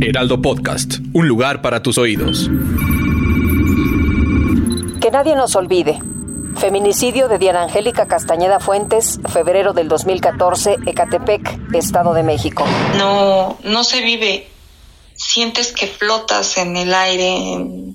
Heraldo 0.00 0.40
Podcast. 0.40 0.94
Un 1.12 1.26
lugar 1.26 1.60
para 1.60 1.82
tus 1.82 1.98
oídos. 1.98 2.48
Que 5.00 5.10
nadie 5.10 5.34
nos 5.34 5.56
olvide. 5.56 5.98
Feminicidio 6.56 7.28
de 7.28 7.38
Diana 7.38 7.62
Angélica 7.62 8.06
Castañeda 8.06 8.60
Fuentes, 8.60 9.18
febrero 9.28 9.72
del 9.72 9.88
2014, 9.88 10.78
Ecatepec, 10.86 11.74
Estado 11.74 12.14
de 12.14 12.22
México. 12.22 12.64
No, 12.96 13.58
no 13.64 13.84
se 13.84 14.00
vive. 14.02 14.48
Sientes 15.14 15.72
que 15.72 15.88
flotas 15.88 16.58
en 16.58 16.76
el 16.76 16.94
aire, 16.94 17.94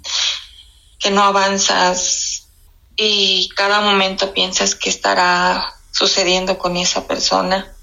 que 0.99 1.11
no 1.11 1.23
avanzas 1.23 2.47
y 2.97 3.49
cada 3.55 3.81
momento 3.81 4.33
piensas 4.33 4.75
que 4.75 4.89
estará 4.89 5.73
sucediendo 5.91 6.57
con 6.57 6.75
esa 6.75 7.07
persona. 7.07 7.73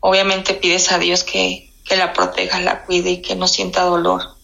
Obviamente 0.00 0.54
pides 0.54 0.90
a 0.92 0.98
Dios 0.98 1.24
que, 1.24 1.67
que 1.88 1.96
la 1.96 2.12
proteja, 2.12 2.60
la 2.60 2.84
cuide 2.84 3.10
y 3.10 3.22
que 3.22 3.34
no 3.34 3.48
sienta 3.48 3.82
dolor. 3.82 4.36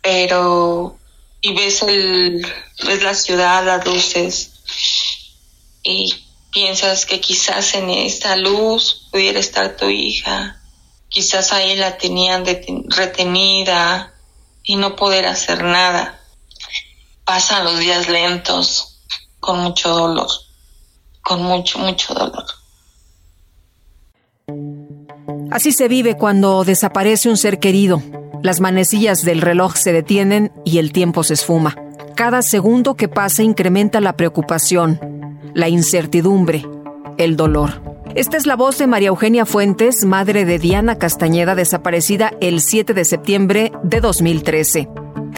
Pero, 0.00 0.98
y 1.40 1.54
ves, 1.54 1.82
el, 1.82 2.46
ves 2.86 3.02
la 3.02 3.14
ciudad, 3.14 3.64
las 3.64 3.84
luces, 3.84 4.52
y 5.82 6.14
piensas 6.52 7.06
que 7.06 7.20
quizás 7.20 7.74
en 7.74 7.90
esta 7.90 8.36
luz 8.36 9.08
pudiera 9.10 9.38
estar 9.40 9.76
tu 9.76 9.88
hija, 9.88 10.60
quizás 11.08 11.52
ahí 11.52 11.76
la 11.76 11.98
tenían 11.98 12.44
retenida 12.86 14.14
y 14.62 14.76
no 14.76 14.96
poder 14.96 15.26
hacer 15.26 15.62
nada. 15.64 16.20
Pasan 17.24 17.64
los 17.64 17.78
días 17.78 18.08
lentos, 18.08 19.00
con 19.40 19.58
mucho 19.58 19.90
dolor, 19.90 20.28
con 21.22 21.42
mucho, 21.42 21.78
mucho 21.78 22.14
dolor. 22.14 22.57
Así 25.58 25.72
se 25.72 25.88
vive 25.88 26.16
cuando 26.16 26.62
desaparece 26.62 27.28
un 27.28 27.36
ser 27.36 27.58
querido. 27.58 28.00
Las 28.44 28.60
manecillas 28.60 29.24
del 29.24 29.40
reloj 29.40 29.74
se 29.74 29.92
detienen 29.92 30.52
y 30.64 30.78
el 30.78 30.92
tiempo 30.92 31.24
se 31.24 31.34
esfuma. 31.34 31.74
Cada 32.14 32.42
segundo 32.42 32.94
que 32.94 33.08
pasa 33.08 33.42
incrementa 33.42 34.00
la 34.00 34.12
preocupación, 34.12 35.00
la 35.54 35.68
incertidumbre, 35.68 36.64
el 37.16 37.34
dolor. 37.34 37.82
Esta 38.14 38.36
es 38.36 38.46
la 38.46 38.54
voz 38.54 38.78
de 38.78 38.86
María 38.86 39.08
Eugenia 39.08 39.46
Fuentes, 39.46 40.04
madre 40.04 40.44
de 40.44 40.60
Diana 40.60 40.94
Castañeda, 40.94 41.56
desaparecida 41.56 42.34
el 42.40 42.60
7 42.60 42.94
de 42.94 43.04
septiembre 43.04 43.72
de 43.82 44.00
2013. 44.00 44.88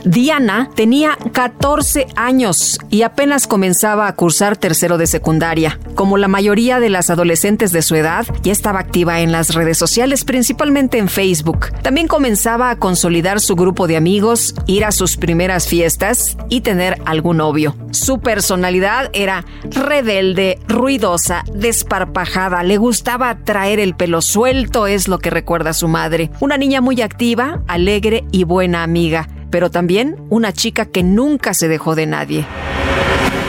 Diana 0.05 0.71
tenía 0.75 1.17
14 1.33 2.07
años 2.17 2.79
y 2.91 3.03
apenas 3.03 3.47
comenzaba 3.47 4.07
a 4.07 4.15
cursar 4.15 4.57
tercero 4.57 4.99
de 4.99 5.07
secundaria. 5.07 5.79
Como 5.95 6.17
la 6.17 6.29
mayoría 6.29 6.81
de 6.81 6.91
las 6.91 7.11
adolescentes 7.11 7.73
de 7.73 7.83
su 7.83 7.95
edad, 7.95 8.27
ya 8.43 8.53
estaba 8.53 8.81
activa 8.81 9.21
en 9.21 9.33
las 9.33 9.55
redes 9.55 9.79
sociales, 9.79 10.25
principalmente 10.25 10.99
en 10.99 11.09
Facebook. 11.09 11.73
También 11.83 12.07
comenzaba 12.07 12.71
a 12.71 12.77
consolidar 12.77 13.41
su 13.41 13.57
grupo 13.57 13.87
de 13.87 13.97
amigos, 13.97 14.55
ir 14.67 14.85
a 14.85 14.93
sus 14.93 15.17
primeras 15.17 15.67
fiestas 15.67 16.37
y 16.49 16.63
tener 16.63 17.01
algún 17.05 17.39
novio. 17.39 17.77
Su 17.91 18.21
personalidad 18.21 19.11
era 19.13 19.45
rebelde, 19.65 20.59
ruidosa, 20.69 21.45
desparpajada, 21.55 22.63
le 22.63 22.77
gustaba 22.77 23.37
traer 23.45 23.81
el 23.81 23.95
pelo 23.95 24.23
suelto, 24.23 24.87
es 24.87 25.09
lo 25.09 25.19
que 25.19 25.31
recuerda 25.31 25.73
su 25.73 25.89
madre. 25.89 26.31
Una 26.41 26.57
niña 26.57 26.81
muy 26.81 27.03
activa, 27.03 27.63
alegre 27.67 28.25
y 28.31 28.45
buena 28.45 28.83
amiga 28.83 29.29
pero 29.51 29.71
también 29.71 30.17
una 30.31 30.53
chica 30.53 30.87
que 30.87 31.03
nunca 31.03 31.55
se 31.55 31.69
dejó 31.69 31.95
de 31.95 32.07
nadie. 32.07 32.47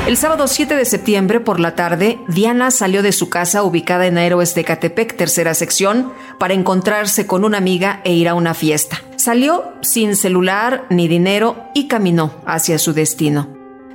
El 0.08 0.18
sábado 0.18 0.48
7 0.48 0.76
de 0.76 0.84
septiembre 0.84 1.40
por 1.40 1.60
la 1.60 1.76
tarde, 1.76 2.20
Diana 2.28 2.72
salió 2.72 3.04
de 3.04 3.12
su 3.12 3.30
casa 3.30 3.64
ubicada 3.64 4.08
en 4.08 4.18
Aeroes 4.18 4.56
de 4.56 4.64
tercera 4.64 5.54
sección, 5.54 6.12
para 6.40 6.56
encontrarse 6.56 7.28
con 7.28 7.46
una 7.46 7.60
amiga 7.60 8.02
e 8.04 8.12
ir 8.12 8.28
a 8.28 8.34
una 8.34 8.56
fiesta. 8.56 9.00
Salió 9.16 9.64
sin 9.82 10.16
celular 10.16 10.86
ni 10.90 11.08
dinero 11.08 11.56
y 11.76 11.88
caminó 11.88 12.34
hacia 12.48 12.80
su 12.80 12.94
destino. 12.94 13.48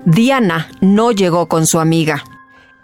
Diana 0.04 0.68
no 0.80 1.10
llegó 1.10 1.48
con 1.48 1.66
su 1.66 1.80
amiga. 1.80 2.22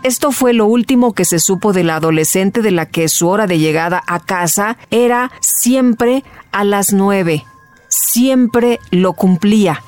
Esto 0.02 0.32
fue 0.32 0.52
lo 0.52 0.66
último 0.66 1.14
que 1.14 1.24
se 1.24 1.38
supo 1.38 1.72
de 1.72 1.84
la 1.84 1.96
adolescente 1.96 2.60
de 2.60 2.72
la 2.72 2.86
que 2.86 3.08
su 3.08 3.28
hora 3.28 3.46
de 3.46 3.60
llegada 3.60 4.02
a 4.08 4.18
casa 4.18 4.76
era 4.90 5.30
siempre 5.40 6.24
a 6.50 6.64
las 6.64 6.92
nueve 6.92 7.46
siempre 7.92 8.80
lo 8.90 9.12
cumplía. 9.12 9.82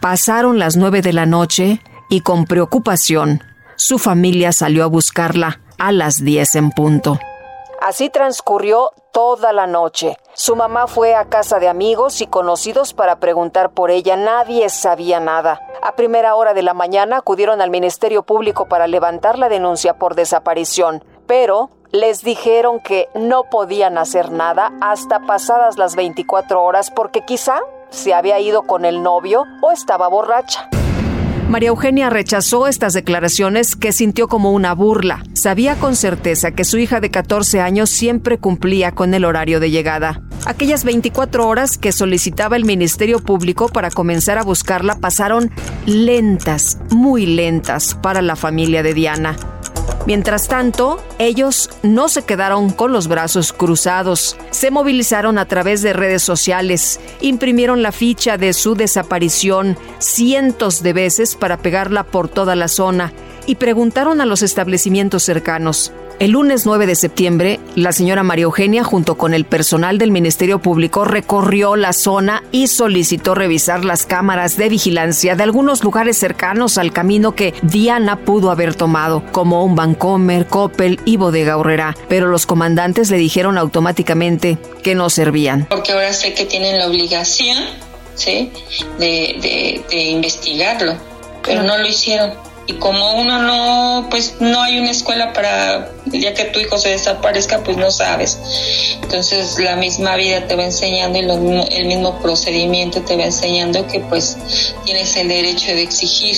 Pasaron 0.00 0.58
las 0.58 0.76
nueve 0.76 1.02
de 1.02 1.12
la 1.12 1.26
noche 1.26 1.82
y 2.08 2.22
con 2.22 2.46
preocupación 2.46 3.44
su 3.76 3.98
familia 3.98 4.52
salió 4.52 4.84
a 4.84 4.88
buscarla 4.88 5.60
a 5.78 5.92
las 5.92 6.24
diez 6.24 6.54
en 6.54 6.70
punto. 6.70 7.18
Así 7.80 8.10
transcurrió 8.10 8.90
toda 9.12 9.52
la 9.52 9.66
noche. 9.66 10.16
Su 10.34 10.54
mamá 10.54 10.86
fue 10.86 11.14
a 11.14 11.26
casa 11.26 11.58
de 11.58 11.68
amigos 11.68 12.20
y 12.20 12.26
conocidos 12.26 12.92
para 12.92 13.20
preguntar 13.20 13.70
por 13.70 13.90
ella. 13.90 14.16
Nadie 14.16 14.68
sabía 14.68 15.18
nada. 15.18 15.60
A 15.82 15.96
primera 15.96 16.34
hora 16.34 16.52
de 16.52 16.62
la 16.62 16.74
mañana 16.74 17.18
acudieron 17.18 17.62
al 17.62 17.70
Ministerio 17.70 18.22
Público 18.22 18.66
para 18.66 18.86
levantar 18.86 19.38
la 19.38 19.48
denuncia 19.48 19.94
por 19.94 20.14
desaparición, 20.14 21.02
pero 21.30 21.70
les 21.92 22.24
dijeron 22.24 22.80
que 22.80 23.06
no 23.14 23.44
podían 23.44 23.98
hacer 23.98 24.32
nada 24.32 24.72
hasta 24.80 25.20
pasadas 25.20 25.78
las 25.78 25.94
24 25.94 26.60
horas 26.60 26.90
porque 26.90 27.24
quizá 27.24 27.60
se 27.88 28.14
había 28.14 28.40
ido 28.40 28.62
con 28.62 28.84
el 28.84 29.04
novio 29.04 29.44
o 29.62 29.70
estaba 29.70 30.08
borracha. 30.08 30.68
María 31.48 31.68
Eugenia 31.68 32.10
rechazó 32.10 32.66
estas 32.66 32.94
declaraciones 32.94 33.76
que 33.76 33.92
sintió 33.92 34.26
como 34.26 34.50
una 34.50 34.74
burla. 34.74 35.22
Sabía 35.32 35.76
con 35.76 35.94
certeza 35.94 36.50
que 36.50 36.64
su 36.64 36.78
hija 36.78 36.98
de 36.98 37.12
14 37.12 37.60
años 37.60 37.90
siempre 37.90 38.38
cumplía 38.38 38.90
con 38.90 39.14
el 39.14 39.24
horario 39.24 39.60
de 39.60 39.70
llegada. 39.70 40.22
Aquellas 40.46 40.82
24 40.82 41.46
horas 41.46 41.78
que 41.78 41.92
solicitaba 41.92 42.56
el 42.56 42.64
Ministerio 42.64 43.20
Público 43.20 43.68
para 43.68 43.92
comenzar 43.92 44.36
a 44.36 44.42
buscarla 44.42 44.96
pasaron 44.96 45.52
lentas, 45.86 46.78
muy 46.90 47.24
lentas 47.26 47.94
para 47.94 48.20
la 48.20 48.34
familia 48.34 48.82
de 48.82 48.94
Diana. 48.94 49.36
Mientras 50.06 50.48
tanto, 50.48 51.02
ellos 51.18 51.70
no 51.82 52.08
se 52.08 52.22
quedaron 52.22 52.70
con 52.70 52.92
los 52.92 53.06
brazos 53.06 53.52
cruzados. 53.52 54.36
Se 54.50 54.70
movilizaron 54.70 55.38
a 55.38 55.44
través 55.44 55.82
de 55.82 55.92
redes 55.92 56.22
sociales, 56.22 57.00
imprimieron 57.20 57.82
la 57.82 57.92
ficha 57.92 58.38
de 58.38 58.52
su 58.52 58.74
desaparición 58.74 59.76
cientos 59.98 60.82
de 60.82 60.92
veces 60.94 61.36
para 61.36 61.58
pegarla 61.58 62.04
por 62.04 62.28
toda 62.28 62.56
la 62.56 62.68
zona 62.68 63.12
y 63.46 63.56
preguntaron 63.56 64.20
a 64.20 64.26
los 64.26 64.42
establecimientos 64.42 65.22
cercanos. 65.22 65.92
El 66.20 66.32
lunes 66.32 66.66
9 66.66 66.86
de 66.86 66.96
septiembre, 66.96 67.60
la 67.76 67.92
señora 67.92 68.22
María 68.22 68.42
Eugenia, 68.42 68.84
junto 68.84 69.16
con 69.16 69.32
el 69.32 69.46
personal 69.46 69.96
del 69.96 70.10
Ministerio 70.10 70.58
Público, 70.58 71.06
recorrió 71.06 71.76
la 71.76 71.94
zona 71.94 72.44
y 72.52 72.66
solicitó 72.66 73.34
revisar 73.34 73.86
las 73.86 74.04
cámaras 74.04 74.58
de 74.58 74.68
vigilancia 74.68 75.34
de 75.34 75.44
algunos 75.44 75.82
lugares 75.82 76.18
cercanos 76.18 76.76
al 76.76 76.92
camino 76.92 77.34
que 77.34 77.54
Diana 77.62 78.18
pudo 78.18 78.50
haber 78.50 78.74
tomado, 78.74 79.24
como 79.32 79.64
un 79.64 79.74
Bancomer, 79.74 80.46
Coppel 80.46 81.00
y 81.06 81.16
Bodega 81.16 81.56
Horrera. 81.56 81.96
Pero 82.10 82.26
los 82.26 82.44
comandantes 82.44 83.10
le 83.10 83.16
dijeron 83.16 83.56
automáticamente 83.56 84.58
que 84.82 84.94
no 84.94 85.08
servían. 85.08 85.68
Porque 85.70 85.92
ahora 85.92 86.12
sé 86.12 86.34
que 86.34 86.44
tienen 86.44 86.76
la 86.78 86.86
obligación, 86.86 87.56
¿sí? 88.14 88.52
De, 88.98 89.82
de 89.90 90.02
investigarlo, 90.10 90.96
pero 91.42 91.62
no 91.62 91.78
lo 91.78 91.86
hicieron 91.86 92.49
y 92.66 92.74
como 92.74 93.14
uno 93.20 93.42
no, 93.42 94.08
pues 94.10 94.36
no 94.40 94.62
hay 94.62 94.78
una 94.78 94.90
escuela 94.90 95.32
para 95.32 95.90
el 96.06 96.20
día 96.20 96.34
que 96.34 96.44
tu 96.44 96.60
hijo 96.60 96.78
se 96.78 96.90
desaparezca, 96.90 97.62
pues 97.64 97.76
no 97.76 97.90
sabes. 97.90 98.38
Entonces 99.02 99.58
la 99.58 99.76
misma 99.76 100.16
vida 100.16 100.46
te 100.46 100.54
va 100.54 100.64
enseñando 100.64 101.18
y 101.18 101.22
el 101.74 101.86
mismo 101.86 102.20
procedimiento 102.20 103.02
te 103.02 103.16
va 103.16 103.24
enseñando 103.24 103.86
que 103.86 104.00
pues 104.00 104.36
tienes 104.84 105.16
el 105.16 105.28
derecho 105.28 105.66
de 105.66 105.82
exigir 105.82 106.36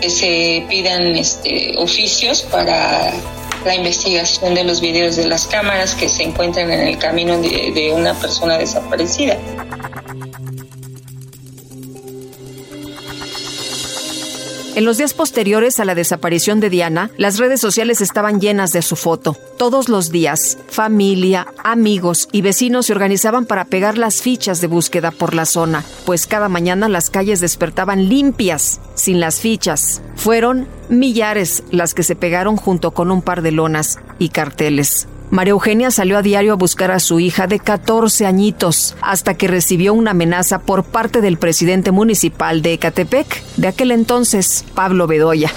que 0.00 0.10
se 0.10 0.64
pidan 0.68 1.16
este, 1.16 1.74
oficios 1.78 2.42
para 2.42 3.12
la 3.64 3.74
investigación 3.74 4.54
de 4.54 4.64
los 4.64 4.80
videos 4.80 5.16
de 5.16 5.26
las 5.26 5.46
cámaras 5.46 5.94
que 5.94 6.08
se 6.08 6.24
encuentran 6.24 6.70
en 6.72 6.80
el 6.80 6.98
camino 6.98 7.40
de 7.40 7.92
una 7.94 8.14
persona 8.14 8.58
desaparecida. 8.58 9.38
En 14.74 14.86
los 14.86 14.96
días 14.96 15.12
posteriores 15.12 15.80
a 15.80 15.84
la 15.84 15.94
desaparición 15.94 16.58
de 16.58 16.70
Diana, 16.70 17.10
las 17.18 17.38
redes 17.38 17.60
sociales 17.60 18.00
estaban 18.00 18.40
llenas 18.40 18.72
de 18.72 18.80
su 18.80 18.96
foto. 18.96 19.36
Todos 19.58 19.90
los 19.90 20.10
días, 20.10 20.56
familia, 20.68 21.46
amigos 21.62 22.26
y 22.32 22.40
vecinos 22.40 22.86
se 22.86 22.92
organizaban 22.92 23.44
para 23.44 23.66
pegar 23.66 23.98
las 23.98 24.22
fichas 24.22 24.62
de 24.62 24.68
búsqueda 24.68 25.10
por 25.10 25.34
la 25.34 25.44
zona, 25.44 25.84
pues 26.06 26.26
cada 26.26 26.48
mañana 26.48 26.88
las 26.88 27.10
calles 27.10 27.40
despertaban 27.40 28.08
limpias, 28.08 28.80
sin 28.94 29.20
las 29.20 29.40
fichas. 29.40 30.00
Fueron 30.16 30.66
millares 30.88 31.64
las 31.70 31.92
que 31.92 32.02
se 32.02 32.16
pegaron 32.16 32.56
junto 32.56 32.92
con 32.92 33.10
un 33.10 33.20
par 33.20 33.42
de 33.42 33.52
lonas 33.52 33.98
y 34.18 34.30
carteles. 34.30 35.06
María 35.32 35.52
Eugenia 35.52 35.90
salió 35.90 36.18
a 36.18 36.22
diario 36.22 36.52
a 36.52 36.56
buscar 36.56 36.90
a 36.90 37.00
su 37.00 37.18
hija 37.18 37.46
de 37.46 37.58
14 37.58 38.26
añitos 38.26 38.94
hasta 39.00 39.32
que 39.32 39.48
recibió 39.48 39.94
una 39.94 40.10
amenaza 40.10 40.58
por 40.58 40.84
parte 40.84 41.22
del 41.22 41.38
presidente 41.38 41.90
municipal 41.90 42.60
de 42.60 42.74
Ecatepec, 42.74 43.42
de 43.56 43.68
aquel 43.68 43.92
entonces, 43.92 44.62
Pablo 44.74 45.06
Bedoya. 45.06 45.50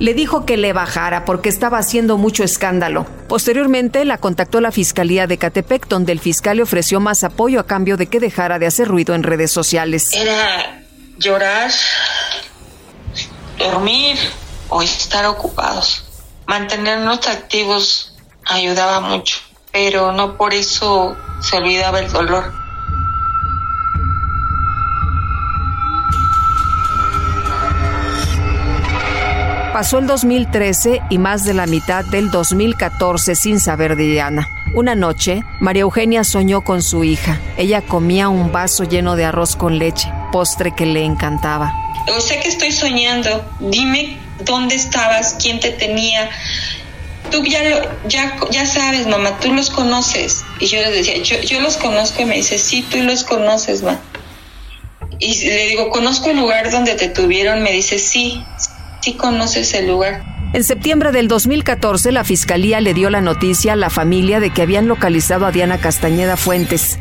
Le 0.00 0.12
dijo 0.12 0.44
que 0.44 0.58
le 0.58 0.74
bajara 0.74 1.24
porque 1.24 1.48
estaba 1.48 1.78
haciendo 1.78 2.18
mucho 2.18 2.44
escándalo. 2.44 3.06
Posteriormente 3.26 4.04
la 4.04 4.18
contactó 4.18 4.60
la 4.60 4.70
Fiscalía 4.70 5.26
de 5.26 5.36
Ecatepec, 5.36 5.88
donde 5.88 6.12
el 6.12 6.20
fiscal 6.20 6.58
le 6.58 6.64
ofreció 6.64 7.00
más 7.00 7.24
apoyo 7.24 7.58
a 7.58 7.66
cambio 7.66 7.96
de 7.96 8.08
que 8.08 8.20
dejara 8.20 8.58
de 8.58 8.66
hacer 8.66 8.86
ruido 8.86 9.14
en 9.14 9.22
redes 9.22 9.50
sociales. 9.50 10.12
Era 10.12 10.82
llorar, 11.16 11.70
dormir 13.58 14.18
o 14.68 14.82
estar 14.82 15.24
ocupados 15.24 16.03
mantenernos 16.46 17.26
activos 17.26 18.12
ayudaba 18.46 19.00
mucho, 19.00 19.38
pero 19.72 20.12
no 20.12 20.36
por 20.36 20.54
eso 20.54 21.16
se 21.40 21.56
olvidaba 21.56 22.00
el 22.00 22.10
dolor. 22.12 22.64
Pasó 29.72 29.98
el 29.98 30.06
2013 30.06 31.02
y 31.10 31.18
más 31.18 31.44
de 31.44 31.52
la 31.52 31.66
mitad 31.66 32.04
del 32.04 32.30
2014 32.30 33.34
sin 33.34 33.58
saber 33.58 33.96
de 33.96 34.04
Diana. 34.04 34.48
Una 34.72 34.94
noche, 34.94 35.42
María 35.60 35.82
Eugenia 35.82 36.22
soñó 36.22 36.62
con 36.62 36.80
su 36.80 37.02
hija. 37.02 37.40
Ella 37.56 37.82
comía 37.82 38.28
un 38.28 38.52
vaso 38.52 38.84
lleno 38.84 39.16
de 39.16 39.24
arroz 39.24 39.56
con 39.56 39.80
leche, 39.80 40.08
postre 40.30 40.72
que 40.76 40.86
le 40.86 41.04
encantaba. 41.04 41.72
O 42.16 42.20
sé 42.20 42.38
que 42.38 42.50
estoy 42.50 42.70
soñando. 42.70 43.44
Dime 43.58 44.23
dónde 44.40 44.74
estabas, 44.74 45.36
quién 45.40 45.60
te 45.60 45.70
tenía. 45.70 46.30
Tú 47.30 47.44
ya, 47.44 47.62
ya, 48.06 48.36
ya 48.50 48.66
sabes, 48.66 49.06
mamá, 49.06 49.38
tú 49.40 49.52
los 49.52 49.70
conoces. 49.70 50.44
Y 50.60 50.66
yo 50.66 50.80
le 50.80 50.90
decía, 50.90 51.18
yo, 51.22 51.40
yo 51.40 51.60
los 51.60 51.76
conozco 51.76 52.22
y 52.22 52.26
me 52.26 52.36
dice, 52.36 52.58
sí, 52.58 52.84
tú 52.88 52.98
los 52.98 53.24
conoces, 53.24 53.82
mamá. 53.82 54.00
Y 55.18 55.46
le 55.46 55.68
digo, 55.68 55.90
conozco 55.90 56.30
el 56.30 56.38
lugar 56.38 56.70
donde 56.70 56.94
te 56.94 57.08
tuvieron. 57.08 57.62
Me 57.62 57.72
dice, 57.72 57.98
sí, 57.98 58.42
sí 59.00 59.14
conoces 59.14 59.72
el 59.74 59.86
lugar. 59.86 60.22
En 60.52 60.62
septiembre 60.62 61.10
del 61.12 61.26
2014, 61.28 62.12
la 62.12 62.24
fiscalía 62.24 62.80
le 62.80 62.94
dio 62.94 63.10
la 63.10 63.20
noticia 63.20 63.72
a 63.72 63.76
la 63.76 63.90
familia 63.90 64.38
de 64.38 64.50
que 64.50 64.62
habían 64.62 64.86
localizado 64.86 65.46
a 65.46 65.50
Diana 65.50 65.78
Castañeda 65.78 66.36
Fuentes 66.36 66.98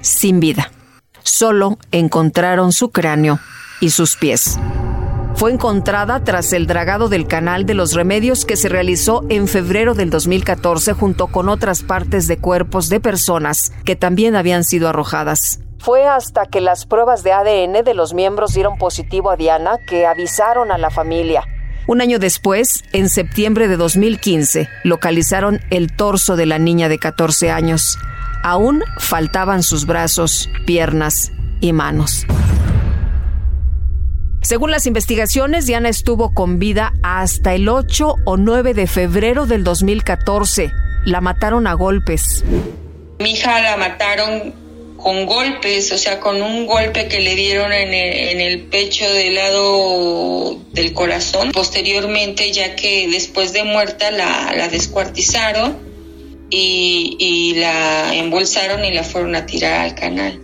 sin 0.00 0.40
vida. 0.40 0.70
Solo 1.22 1.78
encontraron 1.90 2.72
su 2.72 2.90
cráneo 2.90 3.40
y 3.80 3.90
sus 3.90 4.16
pies 4.16 4.58
fue 5.34 5.52
encontrada 5.52 6.22
tras 6.22 6.52
el 6.52 6.66
dragado 6.66 7.08
del 7.08 7.26
Canal 7.26 7.66
de 7.66 7.74
los 7.74 7.92
Remedios 7.92 8.44
que 8.44 8.56
se 8.56 8.68
realizó 8.68 9.24
en 9.28 9.48
febrero 9.48 9.94
del 9.94 10.10
2014 10.10 10.92
junto 10.92 11.26
con 11.26 11.48
otras 11.48 11.82
partes 11.82 12.28
de 12.28 12.38
cuerpos 12.38 12.88
de 12.88 13.00
personas 13.00 13.72
que 13.84 13.96
también 13.96 14.36
habían 14.36 14.64
sido 14.64 14.88
arrojadas. 14.88 15.60
Fue 15.78 16.06
hasta 16.06 16.46
que 16.46 16.60
las 16.60 16.86
pruebas 16.86 17.24
de 17.24 17.32
ADN 17.32 17.84
de 17.84 17.94
los 17.94 18.14
miembros 18.14 18.54
dieron 18.54 18.78
positivo 18.78 19.30
a 19.30 19.36
Diana 19.36 19.78
que 19.86 20.06
avisaron 20.06 20.70
a 20.70 20.78
la 20.78 20.90
familia. 20.90 21.42
Un 21.86 22.00
año 22.00 22.18
después, 22.18 22.82
en 22.92 23.10
septiembre 23.10 23.68
de 23.68 23.76
2015, 23.76 24.68
localizaron 24.84 25.60
el 25.68 25.94
torso 25.94 26.36
de 26.36 26.46
la 26.46 26.58
niña 26.58 26.88
de 26.88 26.98
14 26.98 27.50
años. 27.50 27.98
Aún 28.42 28.82
faltaban 28.98 29.62
sus 29.62 29.84
brazos, 29.84 30.48
piernas 30.64 31.32
y 31.60 31.74
manos. 31.74 32.24
Según 34.44 34.70
las 34.70 34.86
investigaciones, 34.86 35.64
Diana 35.64 35.88
estuvo 35.88 36.34
con 36.34 36.58
vida 36.58 36.92
hasta 37.02 37.54
el 37.54 37.66
8 37.66 38.16
o 38.26 38.36
9 38.36 38.74
de 38.74 38.86
febrero 38.86 39.46
del 39.46 39.64
2014. 39.64 40.70
La 41.06 41.22
mataron 41.22 41.66
a 41.66 41.72
golpes. 41.72 42.44
Mi 43.20 43.30
hija 43.30 43.62
la 43.62 43.78
mataron 43.78 44.52
con 44.98 45.24
golpes, 45.24 45.90
o 45.92 45.98
sea, 45.98 46.20
con 46.20 46.42
un 46.42 46.66
golpe 46.66 47.08
que 47.08 47.20
le 47.20 47.34
dieron 47.34 47.72
en 47.72 47.94
el, 48.38 48.60
pecho 48.64 49.10
del 49.10 49.34
lado 49.34 50.58
del 50.72 50.92
corazón. 50.92 51.50
Posteriormente, 51.52 52.52
ya 52.52 52.76
que 52.76 53.08
después 53.08 53.54
de 53.54 53.64
muerta 53.64 54.10
la, 54.10 54.68
descuartizaron 54.68 55.78
y, 56.50 57.16
y 57.18 57.54
la 57.54 58.14
embolsaron 58.14 58.84
y 58.84 58.92
la 58.92 59.04
fueron 59.04 59.36
a 59.36 59.46
tirar 59.46 59.80
al 59.80 59.94
canal. 59.94 60.43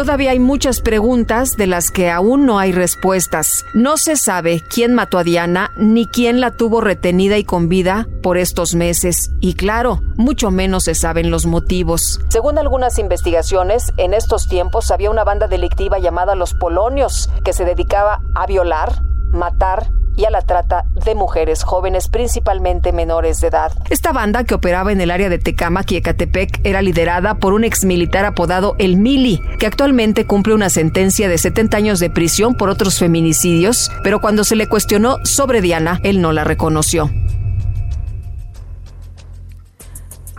Todavía 0.00 0.30
hay 0.30 0.38
muchas 0.38 0.80
preguntas 0.80 1.58
de 1.58 1.66
las 1.66 1.90
que 1.90 2.10
aún 2.10 2.46
no 2.46 2.58
hay 2.58 2.72
respuestas. 2.72 3.66
No 3.74 3.98
se 3.98 4.16
sabe 4.16 4.62
quién 4.66 4.94
mató 4.94 5.18
a 5.18 5.24
Diana 5.24 5.72
ni 5.76 6.06
quién 6.06 6.40
la 6.40 6.52
tuvo 6.52 6.80
retenida 6.80 7.36
y 7.36 7.44
con 7.44 7.68
vida 7.68 8.08
por 8.22 8.38
estos 8.38 8.74
meses. 8.74 9.30
Y 9.40 9.56
claro, 9.56 10.00
mucho 10.16 10.50
menos 10.50 10.84
se 10.84 10.94
saben 10.94 11.30
los 11.30 11.44
motivos. 11.44 12.18
Según 12.30 12.56
algunas 12.56 12.98
investigaciones, 12.98 13.92
en 13.98 14.14
estos 14.14 14.48
tiempos 14.48 14.90
había 14.90 15.10
una 15.10 15.22
banda 15.22 15.48
delictiva 15.48 15.98
llamada 15.98 16.34
Los 16.34 16.54
Polonios 16.54 17.28
que 17.44 17.52
se 17.52 17.66
dedicaba 17.66 18.22
a 18.34 18.46
violar, 18.46 19.02
matar 19.32 19.90
y 20.20 20.26
a 20.26 20.30
la 20.30 20.42
trata 20.42 20.84
de 21.04 21.14
mujeres 21.14 21.62
jóvenes, 21.62 22.08
principalmente 22.08 22.92
menores 22.92 23.40
de 23.40 23.48
edad. 23.48 23.72
Esta 23.88 24.12
banda, 24.12 24.44
que 24.44 24.54
operaba 24.54 24.92
en 24.92 25.00
el 25.00 25.10
área 25.10 25.30
de 25.30 25.38
Tecámac 25.38 25.90
y 25.92 25.96
Ecatepec, 25.96 26.60
era 26.62 26.82
liderada 26.82 27.36
por 27.36 27.54
un 27.54 27.64
ex 27.64 27.86
militar 27.86 28.26
apodado 28.26 28.74
El 28.78 28.98
Mili, 28.98 29.40
que 29.58 29.66
actualmente 29.66 30.26
cumple 30.26 30.52
una 30.52 30.68
sentencia 30.68 31.26
de 31.28 31.38
70 31.38 31.76
años 31.76 32.00
de 32.00 32.10
prisión 32.10 32.54
por 32.54 32.68
otros 32.68 32.98
feminicidios, 32.98 33.90
pero 34.02 34.20
cuando 34.20 34.44
se 34.44 34.56
le 34.56 34.68
cuestionó 34.68 35.16
sobre 35.24 35.62
Diana, 35.62 36.00
él 36.02 36.20
no 36.20 36.32
la 36.32 36.44
reconoció. 36.44 37.10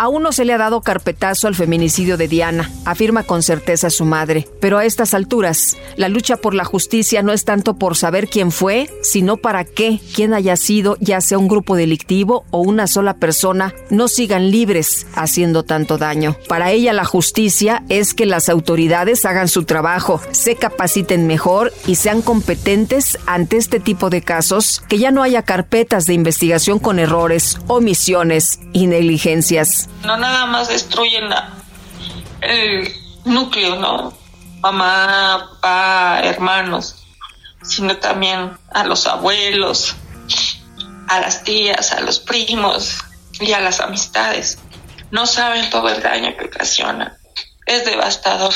Aún 0.01 0.23
no 0.23 0.31
se 0.31 0.45
le 0.45 0.53
ha 0.53 0.57
dado 0.57 0.81
carpetazo 0.81 1.47
al 1.47 1.53
feminicidio 1.53 2.17
de 2.17 2.27
Diana, 2.27 2.71
afirma 2.85 3.21
con 3.21 3.43
certeza 3.43 3.91
su 3.91 4.03
madre. 4.03 4.47
Pero 4.59 4.79
a 4.79 4.85
estas 4.85 5.13
alturas, 5.13 5.77
la 5.95 6.09
lucha 6.09 6.37
por 6.37 6.55
la 6.55 6.65
justicia 6.65 7.21
no 7.21 7.33
es 7.33 7.45
tanto 7.45 7.75
por 7.75 7.95
saber 7.95 8.27
quién 8.27 8.51
fue, 8.51 8.89
sino 9.03 9.37
para 9.37 9.63
que 9.63 9.99
quien 10.15 10.33
haya 10.33 10.55
sido, 10.55 10.97
ya 11.01 11.21
sea 11.21 11.37
un 11.37 11.47
grupo 11.47 11.75
delictivo 11.75 12.45
o 12.49 12.61
una 12.61 12.87
sola 12.87 13.17
persona, 13.17 13.75
no 13.91 14.07
sigan 14.07 14.49
libres 14.49 15.05
haciendo 15.13 15.61
tanto 15.61 15.99
daño. 15.99 16.35
Para 16.47 16.71
ella 16.71 16.93
la 16.93 17.05
justicia 17.05 17.83
es 17.87 18.15
que 18.15 18.25
las 18.25 18.49
autoridades 18.49 19.23
hagan 19.25 19.49
su 19.49 19.65
trabajo, 19.65 20.19
se 20.31 20.55
capaciten 20.55 21.27
mejor 21.27 21.71
y 21.85 21.93
sean 21.93 22.23
competentes 22.23 23.19
ante 23.27 23.57
este 23.57 23.79
tipo 23.79 24.09
de 24.09 24.23
casos, 24.23 24.81
que 24.87 24.97
ya 24.97 25.11
no 25.11 25.21
haya 25.21 25.43
carpetas 25.43 26.07
de 26.07 26.15
investigación 26.15 26.79
con 26.79 26.97
errores, 26.97 27.59
omisiones 27.67 28.61
y 28.73 28.87
negligencias 28.87 29.90
no 30.03 30.17
nada 30.17 30.45
más 30.45 30.67
destruyen 30.67 31.29
el 32.41 32.93
núcleo, 33.25 33.75
¿no? 33.75 34.13
Mamá, 34.61 35.49
papá, 35.61 36.21
hermanos, 36.23 36.95
sino 37.63 37.97
también 37.97 38.57
a 38.71 38.83
los 38.83 39.07
abuelos, 39.07 39.95
a 41.07 41.19
las 41.19 41.43
tías, 41.43 41.91
a 41.91 42.01
los 42.01 42.19
primos 42.19 42.97
y 43.39 43.51
a 43.53 43.59
las 43.59 43.79
amistades. 43.79 44.59
No 45.11 45.25
saben 45.25 45.69
todo 45.69 45.89
el 45.89 46.01
daño 46.01 46.35
que 46.37 46.45
ocasiona. 46.45 47.17
Es 47.65 47.85
devastador. 47.85 48.53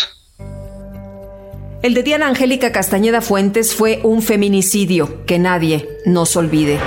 El 1.82 1.94
de 1.94 2.02
Diana 2.02 2.28
Angélica 2.28 2.72
Castañeda 2.72 3.22
Fuentes 3.22 3.76
fue 3.76 4.00
un 4.04 4.22
feminicidio 4.22 5.26
que 5.26 5.38
nadie 5.38 5.88
nos 6.06 6.36
olvide. 6.36 6.80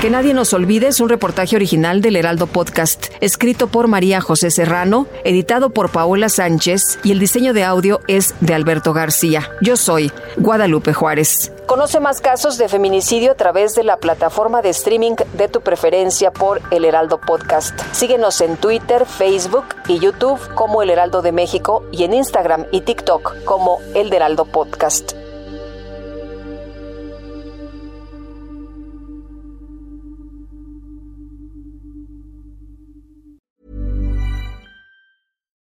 Que 0.00 0.08
nadie 0.08 0.32
nos 0.32 0.54
olvide 0.54 0.88
es 0.88 1.00
un 1.00 1.10
reportaje 1.10 1.56
original 1.56 2.00
del 2.00 2.16
Heraldo 2.16 2.46
Podcast, 2.46 3.08
escrito 3.20 3.66
por 3.66 3.86
María 3.86 4.22
José 4.22 4.50
Serrano, 4.50 5.06
editado 5.24 5.68
por 5.68 5.90
Paola 5.90 6.30
Sánchez 6.30 6.98
y 7.04 7.12
el 7.12 7.18
diseño 7.18 7.52
de 7.52 7.64
audio 7.64 8.00
es 8.08 8.34
de 8.40 8.54
Alberto 8.54 8.94
García. 8.94 9.50
Yo 9.60 9.76
soy 9.76 10.10
Guadalupe 10.38 10.94
Juárez. 10.94 11.52
Conoce 11.66 12.00
más 12.00 12.22
casos 12.22 12.56
de 12.56 12.70
feminicidio 12.70 13.32
a 13.32 13.34
través 13.34 13.74
de 13.74 13.84
la 13.84 13.98
plataforma 13.98 14.62
de 14.62 14.70
streaming 14.70 15.16
de 15.34 15.48
tu 15.48 15.60
preferencia 15.60 16.30
por 16.32 16.62
El 16.70 16.86
Heraldo 16.86 17.20
Podcast. 17.20 17.78
Síguenos 17.92 18.40
en 18.40 18.56
Twitter, 18.56 19.04
Facebook 19.04 19.66
y 19.86 19.98
YouTube 19.98 20.40
como 20.54 20.82
El 20.82 20.88
Heraldo 20.88 21.20
de 21.20 21.32
México 21.32 21.84
y 21.92 22.04
en 22.04 22.14
Instagram 22.14 22.64
y 22.72 22.80
TikTok 22.80 23.44
como 23.44 23.80
El 23.94 24.10
Heraldo 24.10 24.46
Podcast. 24.46 25.19